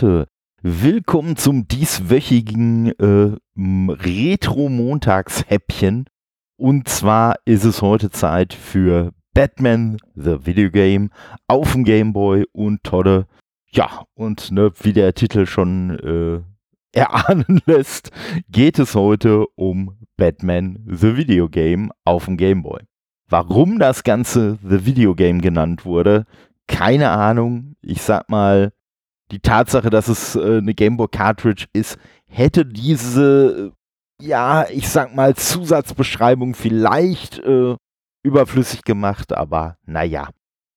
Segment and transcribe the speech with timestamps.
[0.00, 0.28] Leute,
[0.62, 6.04] willkommen zum dieswöchigen äh, Retro-Montagshäppchen.
[6.56, 11.10] Und zwar ist es heute Zeit für Batman The Video Game
[11.48, 13.26] auf dem Game Boy und Todde.
[13.72, 16.42] Ja, und ne, wie der Titel schon äh,
[16.96, 18.12] erahnen lässt,
[18.48, 22.82] geht es heute um Batman The Video Game auf dem Game Boy.
[23.28, 26.24] Warum das Ganze The Video Game genannt wurde,
[26.68, 27.74] keine Ahnung.
[27.82, 28.70] Ich sag mal,
[29.30, 33.72] die Tatsache, dass es äh, eine Gameboy Cartridge ist, hätte diese,
[34.20, 37.76] ja, ich sag mal, Zusatzbeschreibung vielleicht äh,
[38.22, 40.28] überflüssig gemacht, aber naja.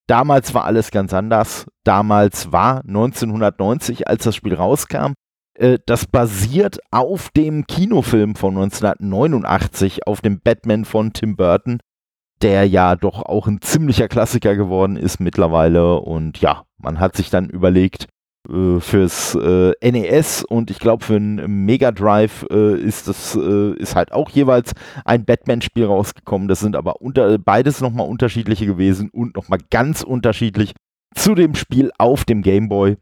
[0.08, 1.66] Damals war alles ganz anders.
[1.84, 5.14] Damals war 1990, als das Spiel rauskam.
[5.54, 11.78] Äh, das basiert auf dem Kinofilm von 1989, auf dem Batman von Tim Burton,
[12.42, 16.00] der ja doch auch ein ziemlicher Klassiker geworden ist mittlerweile.
[16.00, 18.08] Und ja, man hat sich dann überlegt,
[18.48, 23.94] fürs äh, NES und ich glaube für einen Mega Drive äh, ist das äh, ist
[23.94, 24.72] halt auch jeweils
[25.04, 26.48] ein Batman-Spiel rausgekommen.
[26.48, 30.74] Das sind aber unter, beides nochmal unterschiedliche gewesen und nochmal ganz unterschiedlich
[31.14, 32.96] zu dem Spiel auf dem Game Boy.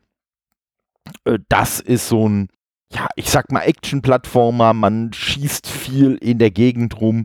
[1.24, 2.48] Äh, das ist so ein,
[2.92, 4.74] ja, ich sag mal Action-Plattformer.
[4.74, 7.24] Man schießt viel in der Gegend rum.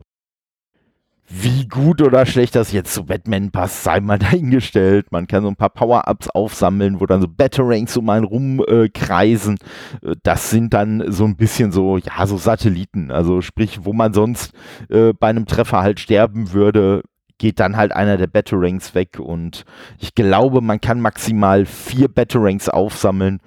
[1.27, 5.11] Wie gut oder schlecht das jetzt zu Batman passt, sei mal dahingestellt.
[5.11, 9.57] Man kann so ein paar Power-Ups aufsammeln, wo dann so Batarangs um einen rumkreisen.
[10.03, 13.09] Äh, das sind dann so ein bisschen so, ja, so Satelliten.
[13.09, 14.53] Also sprich, wo man sonst
[14.89, 17.01] äh, bei einem Treffer halt sterben würde,
[17.39, 19.19] geht dann halt einer der Batarangs weg.
[19.19, 19.65] Und
[19.99, 23.39] ich glaube, man kann maximal vier Batarangs aufsammeln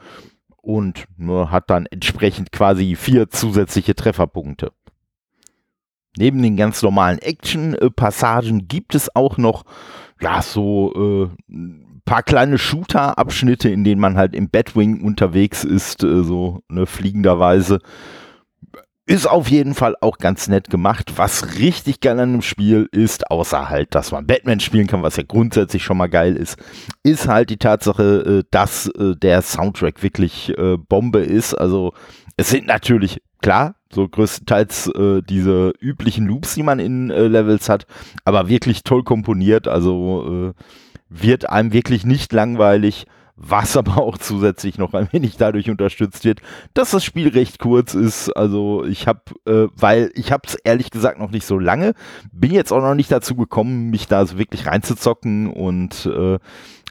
[0.69, 4.73] und nur hat dann entsprechend quasi vier zusätzliche Trefferpunkte.
[6.19, 9.65] Neben den ganz normalen Action-Passagen gibt es auch noch,
[10.21, 11.67] ja, so äh,
[12.09, 17.79] paar kleine Shooter-Abschnitte, in denen man halt im Batwing unterwegs ist, äh, so ne, fliegenderweise.
[19.07, 21.13] Ist auf jeden Fall auch ganz nett gemacht.
[21.17, 25.17] Was richtig geil an dem Spiel ist, außer halt, dass man Batman spielen kann, was
[25.17, 26.59] ja grundsätzlich schon mal geil ist,
[27.05, 31.55] ist halt die Tatsache, äh, dass äh, der Soundtrack wirklich äh, Bombe ist.
[31.55, 31.93] Also
[32.37, 37.69] es sind natürlich, klar, so größtenteils äh, diese üblichen Loops, die man in äh, Levels
[37.69, 37.87] hat,
[38.25, 39.69] aber wirklich toll komponiert.
[39.69, 40.63] Also äh,
[41.09, 43.07] wird einem wirklich nicht langweilig
[43.39, 46.41] was aber auch zusätzlich noch ein wenig dadurch unterstützt wird,
[46.75, 48.31] dass das Spiel recht kurz ist.
[48.31, 51.95] Also ich habe, äh, weil ich habe es ehrlich gesagt noch nicht so lange,
[52.33, 56.39] bin jetzt auch noch nicht dazu gekommen, mich da so wirklich reinzuzocken und äh,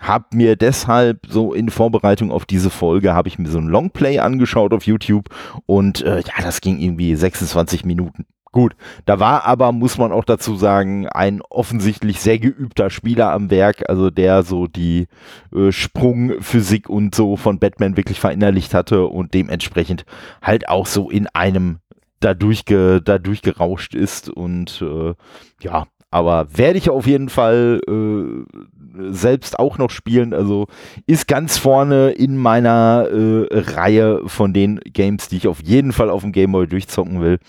[0.02, 4.19] habe mir deshalb so in Vorbereitung auf diese Folge habe ich mir so ein Longplay
[4.19, 5.30] angeschaut auf YouTube
[5.66, 8.25] und äh, ja, das ging irgendwie 26 Minuten.
[8.53, 8.75] Gut,
[9.06, 13.88] da war aber, muss man auch dazu sagen, ein offensichtlich sehr geübter Spieler am Werk,
[13.90, 15.08] also der so die
[15.53, 20.06] äh, Sprungphysik und so von Batman wirklich verinnerlicht hatte und dementsprechend
[20.41, 21.79] halt auch so in einem
[22.19, 25.14] dadurch, ge, dadurch gerauscht ist und äh,
[25.62, 25.85] ja,
[26.17, 30.33] aber werde ich auf jeden Fall äh, selbst auch noch spielen.
[30.33, 30.67] Also
[31.05, 36.09] ist ganz vorne in meiner äh, Reihe von den Games, die ich auf jeden Fall
[36.09, 37.39] auf dem Game Boy durchzocken will.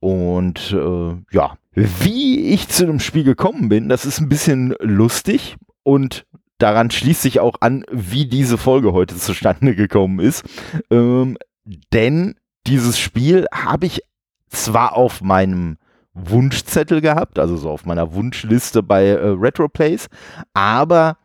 [0.00, 5.56] Und äh, ja, wie ich zu dem Spiel gekommen bin, das ist ein bisschen lustig
[5.82, 6.26] und
[6.58, 10.44] daran schließt sich auch an, wie diese Folge heute zustande gekommen ist.
[10.90, 11.38] Ähm,
[11.92, 12.34] denn
[12.66, 14.02] dieses Spiel habe ich
[14.48, 15.78] zwar auf meinem
[16.28, 20.08] Wunschzettel gehabt, also so auf meiner Wunschliste bei äh, Retroplays,
[20.54, 21.16] aber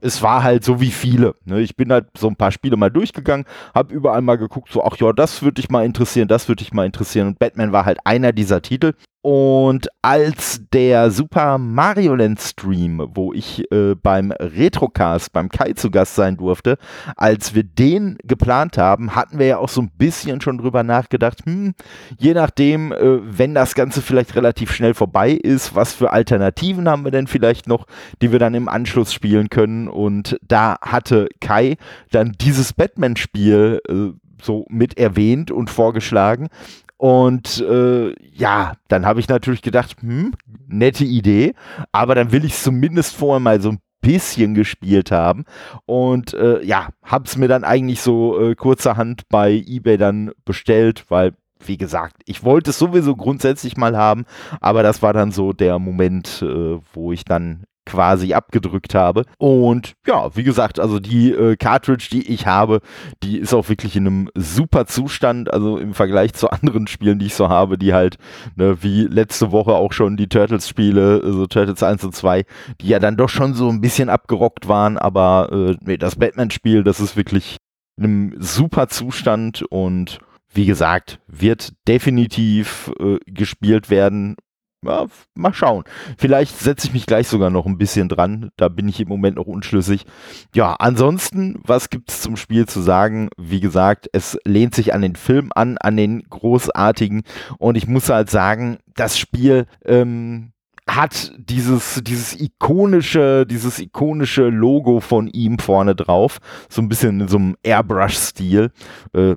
[0.00, 1.34] es war halt so wie viele.
[1.46, 1.60] Ne?
[1.60, 4.96] Ich bin halt so ein paar Spiele mal durchgegangen, habe überall mal geguckt, so, ach
[4.98, 7.28] ja, das würde dich mal interessieren, das würde dich mal interessieren.
[7.28, 8.92] Und Batman war halt einer dieser Titel.
[9.24, 15.90] Und als der Super Mario Land Stream, wo ich äh, beim Retrocast beim Kai zu
[15.90, 16.76] Gast sein durfte,
[17.16, 21.46] als wir den geplant haben, hatten wir ja auch so ein bisschen schon drüber nachgedacht,
[21.46, 21.72] hm,
[22.18, 27.04] je nachdem, äh, wenn das Ganze vielleicht relativ schnell vorbei ist, was für Alternativen haben
[27.04, 27.86] wir denn vielleicht noch,
[28.20, 29.88] die wir dann im Anschluss spielen können.
[29.88, 31.78] Und da hatte Kai
[32.10, 34.10] dann dieses Batman-Spiel äh,
[34.42, 36.48] so mit erwähnt und vorgeschlagen.
[36.96, 40.34] Und äh, ja, dann habe ich natürlich gedacht, hm,
[40.68, 41.54] nette Idee,
[41.92, 45.44] aber dann will ich es zumindest vorher mal so ein bisschen gespielt haben.
[45.86, 51.06] Und äh, ja, habe es mir dann eigentlich so äh, kurzerhand bei eBay dann bestellt,
[51.08, 51.32] weil,
[51.64, 54.24] wie gesagt, ich wollte es sowieso grundsätzlich mal haben,
[54.60, 59.24] aber das war dann so der Moment, äh, wo ich dann quasi abgedrückt habe.
[59.38, 62.80] Und ja, wie gesagt, also die äh, Cartridge, die ich habe,
[63.22, 65.52] die ist auch wirklich in einem super Zustand.
[65.52, 68.16] Also im Vergleich zu anderen Spielen, die ich so habe, die halt,
[68.56, 72.44] ne, wie letzte Woche auch schon die Turtles-Spiele, also Turtles 1 und 2,
[72.80, 74.98] die ja dann doch schon so ein bisschen abgerockt waren.
[74.98, 77.56] Aber äh, nee, das Batman-Spiel, das ist wirklich
[77.96, 80.18] in einem super Zustand und
[80.52, 84.36] wie gesagt, wird definitiv äh, gespielt werden
[84.86, 85.84] ja, mal schauen.
[86.18, 88.50] Vielleicht setze ich mich gleich sogar noch ein bisschen dran.
[88.56, 90.06] Da bin ich im Moment noch unschlüssig.
[90.54, 93.28] Ja, ansonsten, was gibt es zum Spiel zu sagen?
[93.36, 97.22] Wie gesagt, es lehnt sich an den Film an, an den großartigen.
[97.58, 100.52] Und ich muss halt sagen, das Spiel ähm,
[100.88, 106.38] hat dieses, dieses ikonische, dieses ikonische Logo von ihm vorne drauf.
[106.68, 108.70] So ein bisschen in so einem Airbrush-Stil.
[109.14, 109.36] Äh,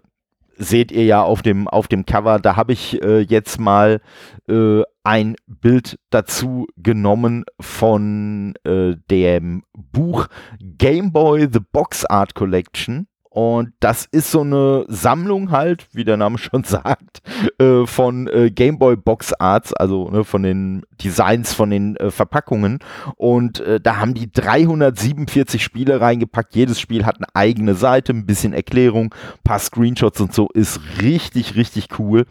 [0.57, 2.39] seht ihr ja auf dem, auf dem Cover.
[2.39, 4.01] Da habe ich äh, jetzt mal
[4.49, 10.27] äh, ein Bild dazu genommen von äh, dem Buch
[10.59, 13.07] Game Boy The Box Art Collection.
[13.29, 17.21] Und das ist so eine Sammlung halt, wie der Name schon sagt,
[17.59, 22.79] äh, von äh, Gameboy Box Arts, also ne, von den Designs, von den äh, Verpackungen.
[23.15, 26.55] Und äh, da haben die 347 Spiele reingepackt.
[26.55, 29.13] Jedes Spiel hat eine eigene Seite, ein bisschen Erklärung,
[29.43, 30.49] paar Screenshots und so.
[30.53, 32.25] Ist richtig, richtig cool.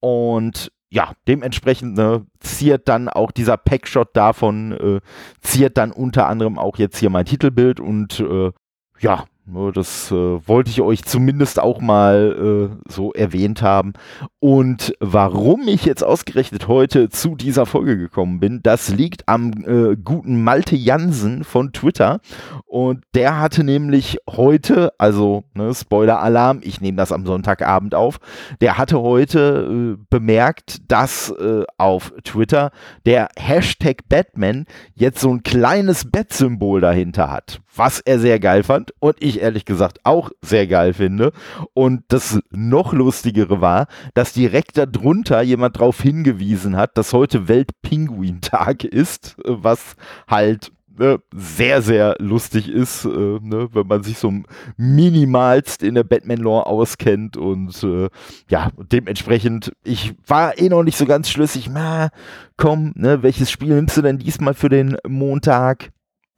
[0.00, 5.00] Und ja, dementsprechend ne, ziert dann auch dieser Packshot davon, äh,
[5.40, 8.52] ziert dann unter anderem auch jetzt hier mein Titelbild und äh,
[9.00, 13.92] ja, das äh, wollte ich euch zumindest auch mal äh, so erwähnt haben.
[14.40, 19.96] Und warum ich jetzt ausgerechnet heute zu dieser Folge gekommen bin, das liegt am äh,
[19.96, 22.20] guten Malte Jansen von Twitter.
[22.64, 28.18] Und der hatte nämlich heute, also ne, Spoiler-Alarm, ich nehme das am Sonntagabend auf,
[28.62, 32.70] der hatte heute äh, bemerkt, dass äh, auf Twitter
[33.04, 34.64] der Hashtag Batman
[34.94, 38.94] jetzt so ein kleines Bat-Symbol dahinter hat, was er sehr geil fand.
[39.00, 41.32] Und ich ich ehrlich gesagt auch sehr geil finde.
[41.72, 48.84] Und das noch lustigere war, dass direkt darunter jemand darauf hingewiesen hat, dass heute Weltpinguin-Tag
[48.84, 49.96] ist, was
[50.28, 54.32] halt ne, sehr, sehr lustig ist, äh, ne, wenn man sich so
[54.76, 58.08] minimalst in der Batman-Lore auskennt und äh,
[58.48, 62.10] ja, dementsprechend, ich war eh noch nicht so ganz schlüssig, na,
[62.56, 65.93] komm, ne, welches Spiel nimmst du denn diesmal für den Montag?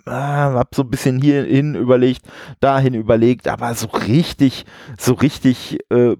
[0.06, 2.26] Ah, hab so ein bisschen hierhin überlegt,
[2.60, 4.64] dahin überlegt, aber so richtig,
[4.98, 6.16] so richtig, äh,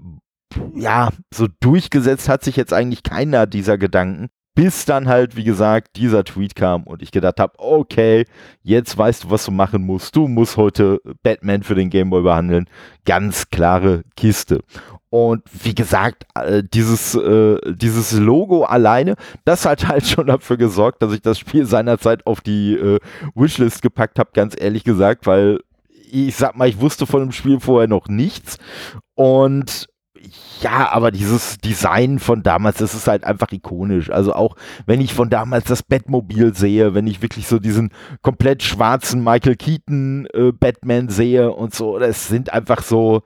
[0.74, 4.28] ja, so durchgesetzt hat sich jetzt eigentlich keiner dieser Gedanken.
[4.56, 8.24] Bis dann halt, wie gesagt, dieser Tweet kam und ich gedacht habe, okay,
[8.62, 10.16] jetzt weißt du, was du machen musst.
[10.16, 12.64] Du musst heute Batman für den Gameboy behandeln.
[13.04, 14.62] Ganz klare Kiste.
[15.10, 21.02] Und wie gesagt, äh, dieses, äh, dieses Logo alleine, das hat halt schon dafür gesorgt,
[21.02, 22.98] dass ich das Spiel seinerzeit auf die äh,
[23.34, 25.60] Wishlist gepackt habe, ganz ehrlich gesagt, weil
[26.10, 28.56] ich sag mal, ich wusste von dem Spiel vorher noch nichts.
[29.16, 29.86] Und
[30.60, 34.10] ja, aber dieses Design von damals, das ist halt einfach ikonisch.
[34.10, 37.90] Also auch wenn ich von damals das Batmobil sehe, wenn ich wirklich so diesen
[38.22, 43.22] komplett schwarzen Michael Keaton äh, Batman sehe und so, das sind einfach so,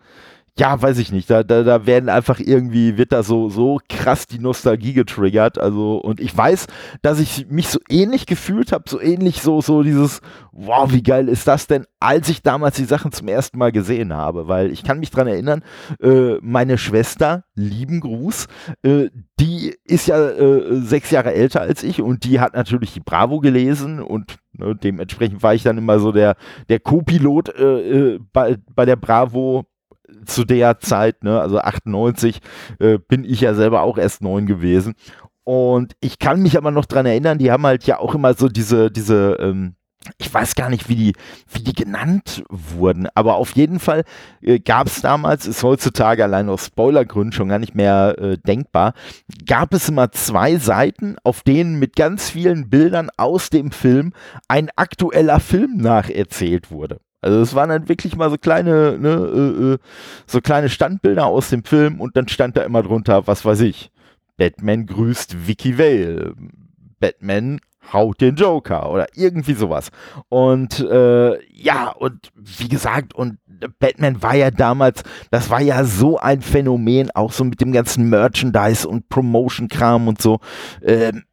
[0.61, 4.27] ja, weiß ich nicht, da, da, da werden einfach irgendwie, wird da so, so krass
[4.27, 5.57] die Nostalgie getriggert.
[5.57, 6.67] Also, und ich weiß,
[7.01, 10.21] dass ich mich so ähnlich gefühlt habe, so ähnlich so, so dieses,
[10.52, 14.12] wow, wie geil ist das denn, als ich damals die Sachen zum ersten Mal gesehen
[14.12, 14.49] habe.
[14.49, 15.64] Weil ich kann mich dran erinnern,
[15.99, 18.47] äh, meine Schwester, lieben Gruß,
[18.83, 19.09] äh,
[19.40, 23.40] die ist ja äh, sechs Jahre älter als ich und die hat natürlich die Bravo
[23.40, 26.37] gelesen und ne, dementsprechend war ich dann immer so der,
[26.69, 27.62] der Co-Pilot äh,
[28.14, 29.64] äh, bei, bei der Bravo
[30.26, 32.40] zu der Zeit, ne, also 98,
[32.79, 34.95] äh, bin ich ja selber auch erst neun gewesen.
[35.45, 38.49] Und ich kann mich aber noch dran erinnern, die haben halt ja auch immer so
[38.49, 39.75] diese, diese, ähm,
[40.19, 41.12] ich weiß gar nicht, wie die,
[41.50, 44.05] wie die genannt wurden, aber auf jeden Fall
[44.40, 48.95] äh, gab es damals, ist heutzutage allein aus Spoilergründen schon gar nicht mehr äh, denkbar,
[49.47, 54.12] gab es immer zwei Seiten, auf denen mit ganz vielen Bildern aus dem Film
[54.49, 57.00] ein aktueller Film nacherzählt wurde.
[57.21, 59.79] Also es waren dann wirklich mal so kleine, ne, äh, äh,
[60.27, 63.91] so kleine Standbilder aus dem Film und dann stand da immer drunter, was weiß ich,
[64.37, 66.35] Batman grüßt Vicky Vale,
[66.99, 67.61] Batman
[67.93, 69.91] haut den Joker oder irgendwie sowas.
[70.29, 73.39] Und äh, ja, und wie gesagt, und
[73.79, 78.09] Batman war ja damals, das war ja so ein Phänomen, auch so mit dem ganzen
[78.09, 80.41] Merchandise und Promotion-Kram und so.
[80.83, 81.25] Ähm,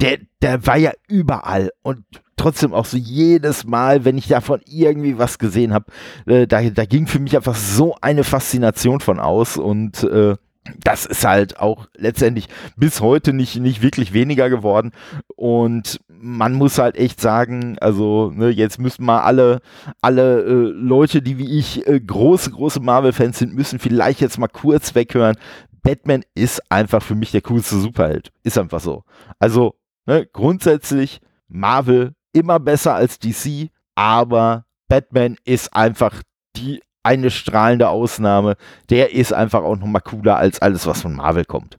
[0.00, 2.04] der, der war ja überall und
[2.38, 5.86] trotzdem auch so jedes Mal, wenn ich davon irgendwie was gesehen habe,
[6.26, 10.36] äh, da, da ging für mich einfach so eine Faszination von aus und äh,
[10.82, 14.92] das ist halt auch letztendlich bis heute nicht, nicht wirklich weniger geworden.
[15.36, 19.60] Und man muss halt echt sagen, also ne, jetzt müssen mal alle,
[20.00, 24.48] alle äh, Leute, die wie ich äh, große, große Marvel-Fans sind, müssen vielleicht jetzt mal
[24.48, 25.36] kurz weghören.
[25.82, 28.32] Batman ist einfach für mich der coolste Superheld.
[28.42, 29.04] Ist einfach so.
[29.38, 29.74] Also
[30.06, 36.22] ne, grundsätzlich Marvel immer besser als DC, aber Batman ist einfach
[36.56, 38.56] die eine strahlende Ausnahme.
[38.90, 41.78] Der ist einfach auch nochmal cooler als alles, was von Marvel kommt.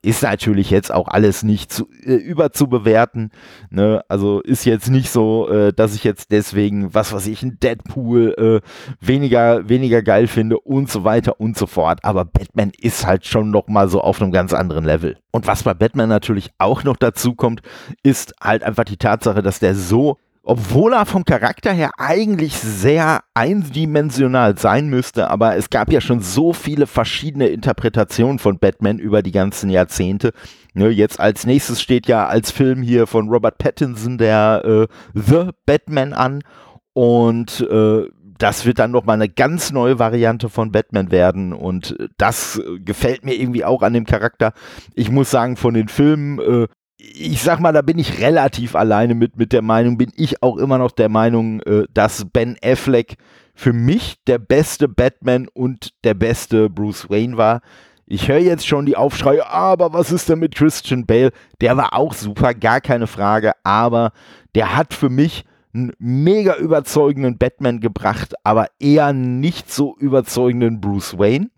[0.00, 3.30] Ist natürlich jetzt auch alles nicht zu, äh, überzubewerten.
[3.68, 4.02] Ne?
[4.08, 8.62] Also ist jetzt nicht so, äh, dass ich jetzt deswegen, was weiß ich, ein Deadpool
[8.62, 8.68] äh,
[9.04, 11.98] weniger, weniger geil finde und so weiter und so fort.
[12.04, 15.18] Aber Batman ist halt schon noch mal so auf einem ganz anderen Level.
[15.32, 17.60] Und was bei Batman natürlich auch noch dazu kommt,
[18.02, 23.24] ist halt einfach die Tatsache, dass der so obwohl er vom Charakter her eigentlich sehr
[23.34, 29.22] eindimensional sein müsste, aber es gab ja schon so viele verschiedene Interpretationen von Batman über
[29.22, 30.32] die ganzen Jahrzehnte.
[30.72, 35.50] Ne, jetzt als nächstes steht ja als Film hier von Robert Pattinson der äh, The
[35.66, 36.44] Batman an
[36.92, 38.04] und äh,
[38.38, 43.34] das wird dann nochmal eine ganz neue Variante von Batman werden und das gefällt mir
[43.34, 44.52] irgendwie auch an dem Charakter.
[44.94, 46.68] Ich muss sagen, von den Filmen äh,
[47.14, 50.56] ich sag mal, da bin ich relativ alleine mit, mit der Meinung, bin ich auch
[50.56, 53.16] immer noch der Meinung, äh, dass Ben Affleck
[53.54, 57.62] für mich der beste Batman und der beste Bruce Wayne war.
[58.06, 61.32] Ich höre jetzt schon die Aufschreie, aber was ist denn mit Christian Bale?
[61.60, 64.12] Der war auch super, gar keine Frage, aber
[64.54, 65.44] der hat für mich
[65.74, 71.50] einen mega überzeugenden Batman gebracht, aber eher nicht so überzeugenden Bruce Wayne.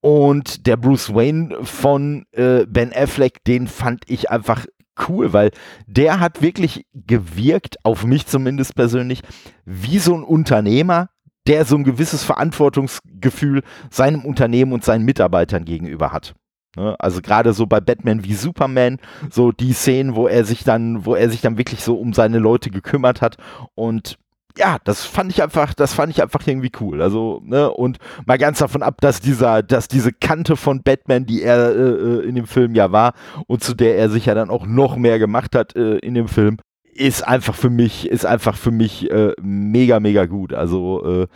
[0.00, 4.66] Und der Bruce Wayne von äh, Ben Affleck, den fand ich einfach
[5.08, 5.50] cool, weil
[5.86, 9.22] der hat wirklich gewirkt, auf mich zumindest persönlich,
[9.64, 11.08] wie so ein Unternehmer,
[11.46, 16.34] der so ein gewisses Verantwortungsgefühl seinem Unternehmen und seinen Mitarbeitern gegenüber hat.
[16.76, 16.94] Ne?
[16.98, 18.98] Also gerade so bei Batman wie Superman,
[19.30, 22.38] so die Szenen, wo er sich dann, wo er sich dann wirklich so um seine
[22.38, 23.36] Leute gekümmert hat
[23.74, 24.18] und
[24.56, 27.02] ja, das fand ich einfach, das fand ich einfach irgendwie cool.
[27.02, 31.42] Also, ne, und mal ganz davon ab, dass dieser, dass diese Kante von Batman, die
[31.42, 33.14] er äh, äh, in dem Film ja war
[33.46, 36.28] und zu der er sich ja dann auch noch mehr gemacht hat äh, in dem
[36.28, 36.58] Film,
[36.98, 40.54] ist einfach für mich, ist einfach für mich äh, mega, mega gut.
[40.54, 41.26] Also äh,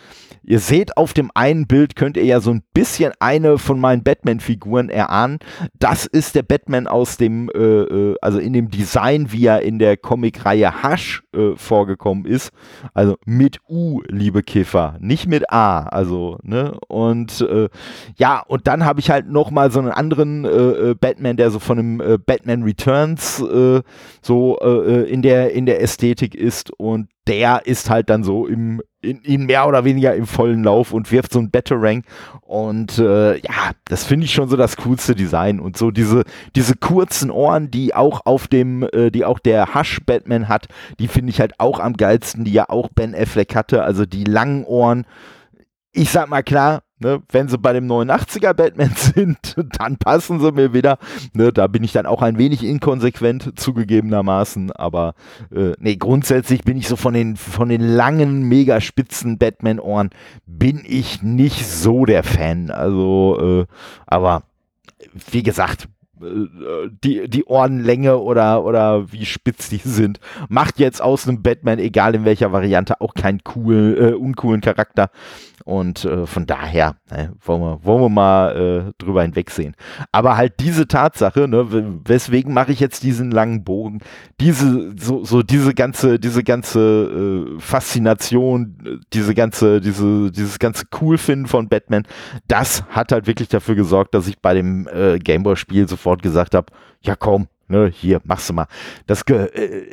[0.42, 4.02] ihr seht auf dem einen Bild, könnt ihr ja so ein bisschen eine von meinen
[4.02, 5.38] Batman-Figuren erahnen.
[5.78, 9.78] Das ist der Batman aus dem, äh, äh also in dem Design, wie er in
[9.78, 12.52] der Comic-Reihe Hush äh, vorgekommen ist.
[12.94, 15.84] Also mit U, liebe Kiffer, nicht mit A.
[15.84, 16.76] Also, ne?
[16.88, 17.68] Und äh,
[18.16, 20.20] ja, und dann habe ich halt noch mal so einen anderen
[21.00, 23.42] Batman, der so von einem Batman Returns
[24.22, 29.20] so in der in der Ästhetik ist und der ist halt dann so im, in,
[29.22, 32.02] in mehr oder weniger im vollen Lauf und wirft so ein Batarang
[32.42, 36.24] und äh, ja, das finde ich schon so das coolste Design und so diese,
[36.56, 40.66] diese kurzen Ohren, die auch auf dem, äh, die auch der Hush Batman hat,
[40.98, 44.24] die finde ich halt auch am geilsten, die ja auch Ben Affleck hatte, also die
[44.24, 45.06] langen Ohren.
[45.92, 50.52] Ich sag mal klar, Ne, wenn sie bei dem 89er Batman sind, dann passen sie
[50.52, 50.98] mir wieder.
[51.32, 54.70] Ne, da bin ich dann auch ein wenig inkonsequent zugegebenermaßen.
[54.72, 55.14] Aber
[55.50, 60.10] äh, nee, grundsätzlich bin ich so von den, von den langen, mega spitzen Batman-Ohren
[60.46, 62.70] bin ich nicht so der Fan.
[62.70, 63.74] Also, äh,
[64.06, 64.42] aber
[65.30, 65.88] wie gesagt,
[66.20, 71.78] äh, die, die Ohrenlänge oder, oder wie spitz die sind, macht jetzt aus einem Batman,
[71.78, 75.10] egal in welcher Variante, auch keinen cool, äh, uncoolen Charakter.
[75.64, 78.56] Und äh, von daher äh, wollen, wir, wollen wir mal
[78.88, 79.74] äh, drüber hinwegsehen.
[80.12, 81.66] Aber halt diese Tatsache, ne,
[82.04, 84.00] weswegen mache ich jetzt diesen langen Bogen,
[84.40, 91.46] diese, so, so diese ganze, diese ganze äh, Faszination, diese ganze, diese, dieses ganze Coolfinden
[91.46, 92.04] von Batman,
[92.48, 96.72] das hat halt wirklich dafür gesorgt, dass ich bei dem äh, Gameboy-Spiel sofort gesagt habe,
[97.02, 98.66] ja komm, ne, hier, machst du mal.
[99.06, 99.48] Das, äh,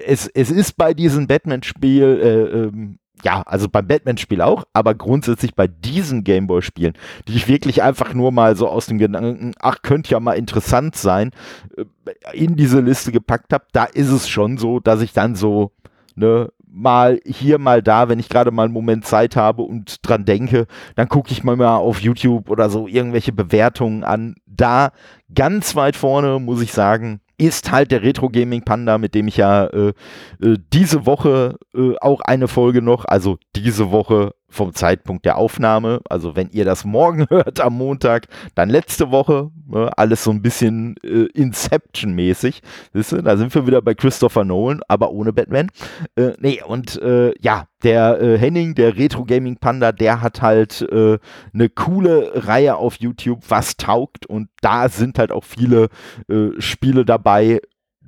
[0.05, 5.55] es, es ist bei diesem Batman-Spiel, äh, ähm, ja, also beim Batman-Spiel auch, aber grundsätzlich
[5.55, 6.93] bei diesen Gameboy-Spielen,
[7.27, 10.95] die ich wirklich einfach nur mal so aus dem Gedanken, ach, könnte ja mal interessant
[10.95, 11.31] sein,
[11.75, 11.85] äh,
[12.33, 15.71] in diese Liste gepackt habe, da ist es schon so, dass ich dann so,
[16.15, 20.25] ne, mal hier, mal da, wenn ich gerade mal einen Moment Zeit habe und dran
[20.25, 24.35] denke, dann gucke ich mal, mal auf YouTube oder so irgendwelche Bewertungen an.
[24.45, 24.91] Da
[25.33, 29.37] ganz weit vorne, muss ich sagen, ist halt der Retro Gaming Panda, mit dem ich
[29.37, 29.93] ja äh,
[30.41, 36.01] äh, diese Woche äh, auch eine Folge noch, also diese Woche vom Zeitpunkt der Aufnahme,
[36.09, 40.41] also wenn ihr das morgen hört am Montag, dann letzte Woche, ne, alles so ein
[40.41, 42.61] bisschen äh, Inception-mäßig.
[42.93, 45.69] Da sind wir wieder bei Christopher Nolan, aber ohne Batman.
[46.15, 50.81] Äh, nee, und äh, ja, der äh, Henning, der Retro Gaming Panda, der hat halt
[50.81, 51.19] äh,
[51.53, 55.89] eine coole Reihe auf YouTube, was taugt und da sind halt auch viele
[56.29, 57.59] äh, Spiele dabei,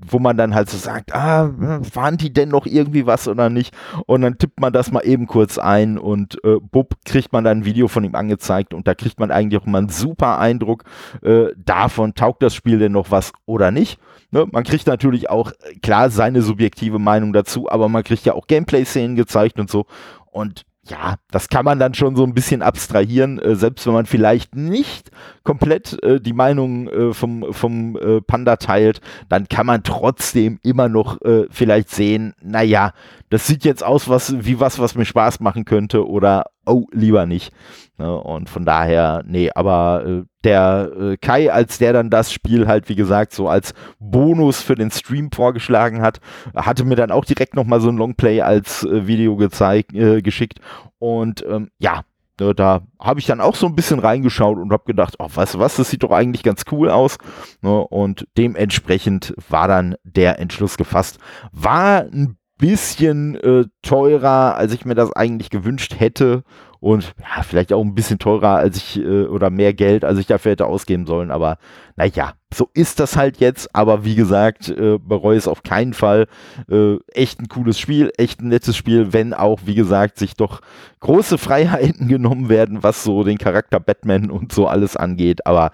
[0.06, 1.50] wo man dann halt so sagt, ah,
[1.94, 3.76] waren die denn noch irgendwie was oder nicht?
[4.06, 7.60] Und dann tippt man das mal eben kurz ein und äh, bupp, kriegt man dann
[7.60, 10.84] ein Video von ihm angezeigt und da kriegt man eigentlich auch mal einen super Eindruck
[11.22, 14.00] äh, davon, taugt das Spiel denn noch was oder nicht.
[14.32, 14.46] Ne?
[14.52, 15.52] Man kriegt natürlich auch,
[15.82, 19.86] klar, seine subjektive Meinung dazu, aber man kriegt ja auch Gameplay-Szenen gezeigt und so.
[20.32, 24.06] Und ja, das kann man dann schon so ein bisschen abstrahieren, äh, selbst wenn man
[24.06, 25.12] vielleicht nicht
[25.44, 30.90] komplett äh, die Meinung äh, vom, vom äh, Panda teilt, dann kann man trotzdem immer
[30.90, 32.94] noch äh, vielleicht sehen, naja,
[33.30, 37.26] das sieht jetzt aus was, wie was, was mir Spaß machen könnte oder oh, lieber
[37.26, 37.54] nicht.
[37.98, 38.18] Ne?
[38.18, 42.88] Und von daher, nee, aber äh, der äh, Kai, als der dann das Spiel halt,
[42.88, 46.20] wie gesagt, so als Bonus für den Stream vorgeschlagen hat,
[46.56, 50.60] hatte mir dann auch direkt nochmal so ein Longplay als äh, Video gezeigt, äh, geschickt.
[50.98, 52.04] Und ähm, ja,
[52.40, 55.56] ne, da habe ich dann auch so ein bisschen reingeschaut und habe gedacht, oh, weißt
[55.56, 57.18] du was, das sieht doch eigentlich ganz cool aus.
[57.62, 57.78] Ne?
[57.88, 61.20] Und dementsprechend war dann der Entschluss gefasst.
[61.52, 66.44] War ein bisschen äh, teurer, als ich mir das eigentlich gewünscht hätte
[66.82, 70.28] und ja, vielleicht auch ein bisschen teurer als ich äh, oder mehr Geld, als ich
[70.28, 71.30] dafür hätte ausgeben sollen.
[71.30, 71.58] Aber
[71.98, 73.76] naja, so ist das halt jetzt.
[73.76, 76.28] Aber wie gesagt, äh, bereue es auf keinen Fall.
[76.70, 80.62] Äh, echt ein cooles Spiel, echt ein nettes Spiel, wenn auch, wie gesagt, sich doch
[81.02, 85.46] große Freiheiten genommen werden, was so den Charakter Batman und so alles angeht.
[85.46, 85.72] Aber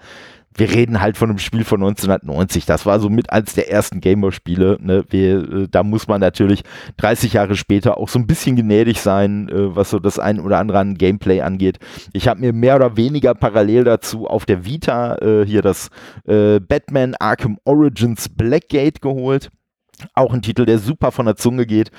[0.56, 2.66] wir reden halt von einem Spiel von 1990.
[2.66, 4.78] Das war so mit eins der ersten Gameboy-Spiele.
[4.80, 5.04] Ne?
[5.12, 6.62] äh, da muss man natürlich
[6.96, 10.58] 30 Jahre später auch so ein bisschen gnädig sein, äh, was so das ein oder
[10.58, 11.78] andere an Gameplay angeht.
[12.12, 15.90] Ich habe mir mehr oder weniger parallel dazu auf der Vita äh, hier das
[16.26, 19.50] äh, Batman Arkham Origins Blackgate geholt.
[20.14, 21.90] Auch ein Titel, der super von der Zunge geht.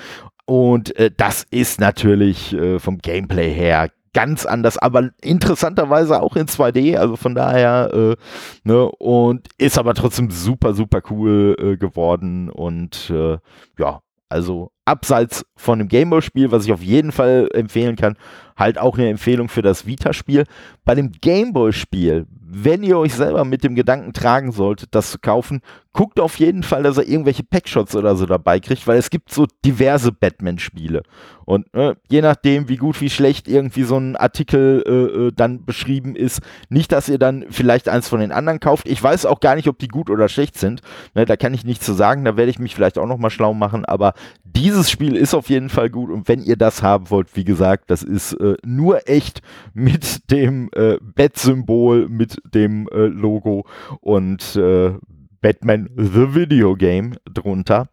[0.46, 6.46] Und äh, das ist natürlich äh, vom Gameplay her ganz anders, aber interessanterweise auch in
[6.46, 8.16] 2D, also von daher, äh,
[8.64, 13.38] ne, und ist aber trotzdem super, super cool äh, geworden und äh,
[13.78, 18.16] ja, also abseits von dem Gameboy-Spiel, was ich auf jeden Fall empfehlen kann,
[18.56, 20.44] halt auch eine Empfehlung für das Vita-Spiel.
[20.84, 25.60] Bei dem Gameboy-Spiel, wenn ihr euch selber mit dem Gedanken tragen solltet, das zu kaufen,
[25.92, 29.32] guckt auf jeden Fall, dass er irgendwelche Packshots oder so dabei kriegt, weil es gibt
[29.32, 31.02] so diverse Batman-Spiele.
[31.44, 35.64] Und äh, je nachdem, wie gut, wie schlecht irgendwie so ein Artikel äh, äh, dann
[35.64, 38.86] beschrieben ist, nicht, dass ihr dann vielleicht eins von den anderen kauft.
[38.86, 40.82] Ich weiß auch gar nicht, ob die gut oder schlecht sind.
[41.14, 43.54] Ne, da kann ich nichts zu sagen, da werde ich mich vielleicht auch nochmal schlau
[43.54, 43.86] machen.
[43.86, 44.12] Aber
[44.44, 46.10] dieses Spiel ist auf jeden Fall gut.
[46.10, 49.40] Und wenn ihr das haben wollt, wie gesagt, das ist äh, nur echt
[49.72, 52.08] mit dem äh, Bat-Symbol,
[52.44, 53.66] dem äh, Logo
[54.00, 54.92] und äh,
[55.40, 57.88] Batman The Video Game drunter.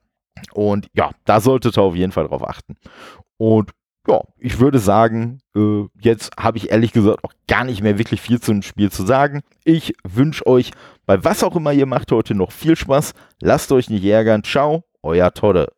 [0.54, 2.76] Und ja, da solltet ihr auf jeden Fall drauf achten.
[3.38, 3.72] Und
[4.08, 8.22] ja, ich würde sagen, äh, jetzt habe ich ehrlich gesagt auch gar nicht mehr wirklich
[8.22, 9.42] viel zum Spiel zu sagen.
[9.64, 10.72] Ich wünsche euch
[11.06, 13.14] bei was auch immer ihr macht heute noch viel Spaß.
[13.42, 14.44] Lasst euch nicht ärgern.
[14.44, 15.75] Ciao, euer Todde.